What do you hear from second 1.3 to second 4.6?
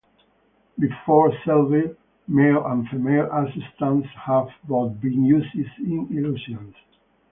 Selbit, male and female assistants had